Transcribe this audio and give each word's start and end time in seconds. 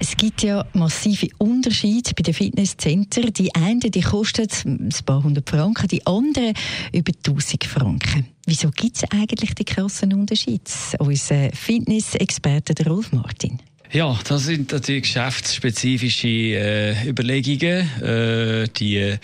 es 0.00 0.16
gibt 0.16 0.42
ja 0.42 0.64
massive 0.72 1.28
Unterschiede 1.38 2.10
bei 2.16 2.22
den 2.22 2.34
Fitnesszentren. 2.34 3.32
Die 3.32 3.54
einen 3.54 3.80
die 3.80 4.00
kosten 4.00 4.48
ein 4.68 5.04
paar 5.04 5.22
hundert 5.22 5.48
Franken, 5.48 5.88
die 5.88 6.04
anderen 6.06 6.54
über 6.92 7.12
1000 7.26 7.64
Franken. 7.64 8.26
Wieso 8.46 8.70
gibt 8.70 8.96
es 8.96 9.04
eigentlich 9.10 9.54
die 9.54 9.64
krassen 9.64 10.12
Unterschiede? 10.12 10.70
Unser 10.98 11.50
Fitnessexperte 11.52 12.84
Rolf 12.84 13.12
Martin. 13.12 13.58
Ja, 13.92 14.18
das 14.26 14.44
sind 14.44 14.72
natürlich 14.72 15.04
geschäftsspezifische 15.04 16.28
äh, 16.28 17.08
Überlegungen. 17.08 18.02
Äh, 18.02 18.68
die 18.76 19.16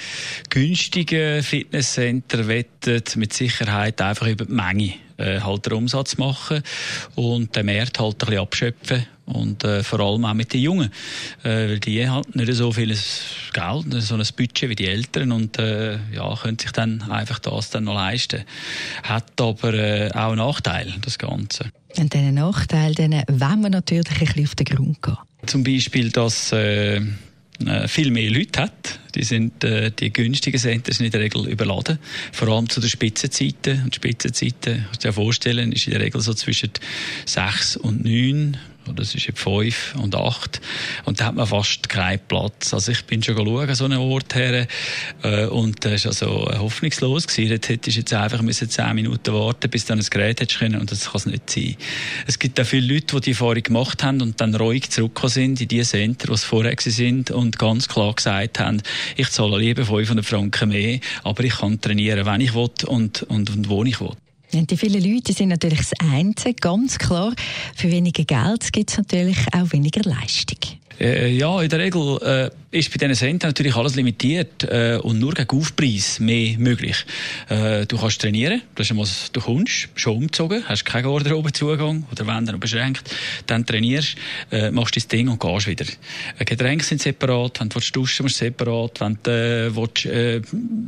günstigen 0.49 1.43
Fitnesscenter 1.43 2.47
wetten 2.47 3.03
mit 3.17 3.33
Sicherheit 3.33 4.01
einfach 4.01 4.29
über 4.29 4.45
die 4.45 4.53
Menge 4.53 4.93
äh, 5.21 5.41
halt 5.41 5.67
den 5.67 5.75
Umsatz 5.75 6.17
machen 6.17 6.63
und 7.15 7.55
den 7.55 7.67
Markt 7.67 8.01
halt 8.01 8.15
ein 8.15 8.19
bisschen 8.19 8.39
abschöpfen 8.39 9.07
und 9.27 9.65
äh, 9.65 9.83
vor 9.83 10.01
allem 10.01 10.25
auch 10.25 10.35
mit 10.35 10.53
den 10.53 10.61
Jungen, 10.61 10.91
äh, 11.43 11.69
weil 11.69 11.81
die 11.81 12.09
haben 12.09 12.25
nicht 12.35 12.53
so 12.53 12.73
viel 12.73 12.97
Geld, 13.53 14.03
so 14.03 14.15
ein 14.15 14.27
Budget 14.37 14.69
wie 14.69 14.75
die 14.75 14.87
Eltern 14.87 15.33
und 15.33 15.59
äh, 15.59 15.99
ja, 16.13 16.35
können 16.35 16.59
sich 16.59 16.73
dann 16.73 17.03
einfach 17.03 17.39
das 17.39 17.71
dann 17.71 17.85
noch 17.85 17.95
leisten. 17.95 18.45
Hat 19.03 19.41
aber 19.41 19.75
äh, 19.75 20.11
auch 20.13 20.29
einen 20.29 20.39
Nachteil, 20.39 20.95
das 21.03 21.19
Ganze. 21.19 21.71
Und 21.97 22.13
diesen 22.13 22.35
Nachteil, 22.35 22.95
denen 22.95 23.23
wollen 23.29 23.61
wir 23.63 23.71
natürlich 23.71 24.09
ein 24.11 24.19
bisschen 24.19 24.45
auf 24.45 24.55
den 24.55 24.65
Grund 24.67 25.03
gehen. 25.03 25.17
Zum 25.47 25.65
Beispiel, 25.65 26.11
dass 26.11 26.53
äh, 26.53 27.01
äh 27.67 27.89
viel 27.89 28.11
mehr 28.11 28.31
Leute 28.31 28.63
hat, 28.63 29.01
die 29.15 29.25
sind 29.25 29.65
äh, 29.65 29.91
die 29.91 30.13
günstigen 30.13 30.59
Center 30.59 30.93
sind 30.93 31.07
in 31.07 31.13
der 31.13 31.21
Regel 31.21 31.49
überladen, 31.49 31.99
vor 32.33 32.49
allem 32.49 32.69
zu 32.69 32.81
den 32.81 32.91
Spitzenzeiten. 32.91 33.83
Und 33.85 33.95
Spitzenzeiten, 33.95 34.85
kannst 34.87 35.05
du 35.05 35.09
dir 35.09 35.13
vorstellen, 35.13 35.73
ist 35.73 35.87
in 35.87 35.93
der 35.93 36.01
Regel 36.01 36.21
so 36.21 36.35
zwischen 36.35 36.71
sechs 37.27 37.77
und 37.77 38.05
neun 38.05 38.57
es 38.99 39.15
ist 39.15 39.29
eben 39.29 39.37
fünf 39.37 39.95
und 39.97 40.15
acht 40.15 40.61
und 41.05 41.21
da 41.21 41.27
hat 41.27 41.35
man 41.35 41.47
fast 41.47 41.89
keinen 41.89 42.21
Platz. 42.27 42.75
Also 42.75 42.93
ich 42.93 43.05
bin 43.05 43.23
schon 43.23 43.37
schauen, 43.37 43.75
so 43.75 43.85
einen 43.85 43.99
Ort 43.99 44.35
her 44.35 44.67
äh, 45.23 45.47
und 45.47 45.85
das 45.85 46.05
war 46.05 46.11
also 46.11 46.51
hoffnungslos 46.59 47.27
gewesen. 47.27 47.51
Dort 47.51 47.69
hättest 47.69 47.97
du 47.97 48.01
jetzt 48.01 48.13
einfach 48.13 48.43
müssen 48.43 48.69
zehn 48.69 48.95
Minuten 48.95 49.35
warten, 49.35 49.71
bis 49.71 49.85
dann 49.85 49.99
ein 49.99 50.07
Gerät 50.09 50.41
hättest 50.41 50.59
können 50.59 50.81
und 50.81 50.91
das 50.91 51.13
kann 51.13 51.17
es 51.17 51.27
nicht 51.27 51.51
sein. 51.51 51.77
Es 52.27 52.39
gibt 52.39 52.59
auch 52.61 52.67
viele 52.67 52.95
Leute, 52.95 53.17
die 53.17 53.21
die 53.21 53.31
Erfahrung 53.31 53.63
gemacht 53.63 54.03
haben 54.03 54.23
und 54.23 54.41
dann 54.41 54.55
ruhig 54.55 54.91
zurückgekommen 54.91 55.33
sind 55.33 55.61
in 55.61 55.69
die 55.69 55.83
Center, 55.83 56.33
die 56.33 56.39
vorher 56.39 56.75
sind 56.79 57.31
und 57.31 57.59
ganz 57.59 57.89
klar 57.89 58.15
gesagt 58.15 58.59
haben, 58.59 58.83
ich 59.17 59.29
zahle 59.31 59.59
lieber 59.59 59.85
500 59.85 60.25
Franken 60.25 60.71
mehr, 60.71 61.01
aber 61.23 61.45
ich 61.45 61.59
kann 61.59 61.81
trainieren, 61.81 62.27
wenn 62.27 62.41
ich 62.41 62.55
will 62.55 62.71
und, 62.87 63.23
und, 63.25 63.51
und 63.51 63.69
wo 63.69 63.85
ich 63.85 64.01
will. 64.01 64.17
Die 64.53 64.77
vielen 64.77 65.03
Leute 65.03 65.33
sind 65.33 65.49
natürlich 65.49 65.79
das 65.79 65.93
Einzige, 66.13 66.55
ganz 66.55 66.99
klar. 66.99 67.33
Für 67.75 67.91
weniger 67.91 68.25
Geld 68.25 68.73
gibt 68.73 68.91
es 68.91 68.99
natürlich 68.99 69.39
auch 69.53 69.73
weniger 69.73 70.03
Leistung. 70.03 70.59
Äh, 70.99 71.31
ja, 71.33 71.63
in 71.63 71.69
der 71.69 71.79
Regel 71.79 72.19
äh, 72.23 72.51
ist 72.73 72.91
bei 72.91 72.99
diesen 72.99 73.15
Sendern 73.15 73.49
natürlich 73.51 73.75
alles 73.75 73.97
limitiert 73.97 74.63
äh, 74.65 74.99
und 75.03 75.19
nur 75.19 75.35
gegen 75.35 75.59
Aufpreis 75.59 76.21
mehr 76.21 76.57
möglich. 76.57 77.05
Äh, 77.49 77.85
du 77.87 77.99
kannst 77.99 78.21
trainieren, 78.21 78.63
das 78.77 78.87
ist 78.87 78.91
einmal, 78.93 79.09
du 79.33 79.41
kommst, 79.41 79.89
schon 79.97 80.17
umgezogen, 80.17 80.63
hast 80.69 80.85
keinen 80.85 81.03
Garderobenzugang 81.03 82.07
oder 82.13 82.27
wenn 82.29 82.47
dann 82.47 82.61
beschränkt, 82.61 83.13
dann 83.47 83.67
trainierst, 83.67 84.15
äh, 84.53 84.71
machst 84.71 84.97
dein 84.97 85.09
Ding 85.09 85.29
und 85.29 85.41
gehst 85.41 85.67
wieder. 85.67 85.87
Äh, 86.39 86.45
Getränke 86.45 86.85
sind 86.85 87.03
separat, 87.03 87.61
wenn 87.61 87.71
du 87.71 87.81
duschen 87.81 88.25
musst, 88.25 88.37
separat, 88.37 89.01
wenn 89.01 89.19
du 89.21 89.31
äh, 89.31 89.75
willst, 89.75 90.07
äh, 90.07 90.41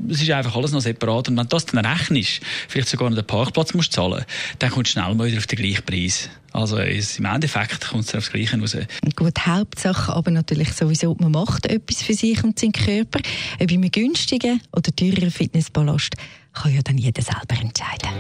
es 0.09 0.23
ist 0.23 0.31
einfach 0.31 0.55
alles 0.55 0.71
noch 0.71 0.81
separat 0.81 1.29
und 1.29 1.37
wenn 1.37 1.45
du 1.45 1.49
das 1.49 1.67
dann 1.67 1.85
rechnest, 1.85 2.43
vielleicht 2.69 2.89
sogar 2.89 3.11
noch 3.11 3.17
den 3.17 3.27
Parkplatz 3.27 3.75
musst 3.75 3.93
zahlen, 3.93 4.25
dann 4.61 4.71
kommst 4.71 4.95
du 4.95 5.01
schnell 5.01 5.15
mal 5.17 5.27
wieder 5.27 5.39
auf 5.39 5.49
den 5.49 5.59
gleichen 5.59 5.85
Preis. 5.85 6.31
Also 6.53 6.79
im 6.79 7.25
Endeffekt 7.25 7.89
kommt 7.89 8.05
es 8.05 8.15
aufs 8.15 8.31
Gleiche 8.31 8.61
raus. 8.61 8.77
Gut, 9.17 9.47
Hauptsache 9.47 10.13
aber 10.13 10.31
natürlich 10.31 10.73
sowieso, 10.75 11.17
man 11.19 11.33
macht 11.33 11.67
etwas 11.73 12.03
für 12.03 12.15
sich 12.15 12.43
und 12.45 12.59
seinen 12.59 12.73
Körper. 12.73 13.21
Ob 13.61 13.71
einem 13.71 13.91
günstigen 13.91 14.61
oder 14.73 14.95
teureren 14.95 15.31
Fitnesspalast 15.31 16.15
kann 16.53 16.75
ja 16.75 16.83
dann 16.83 16.99
jeder 16.99 17.23
selber 17.23 17.61
entscheiden. 17.61 18.11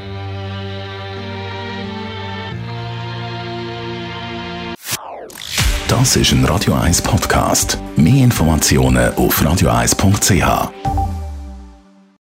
Das 5.89 6.17
ist 6.17 6.33
ein 6.33 6.45
Radio 6.47 6.73
1 6.75 7.03
Podcast. 7.03 7.79
Mehr 7.97 8.25
Informationen 8.25 9.13
auf 9.15 9.43
radio1.ch. 9.43 10.92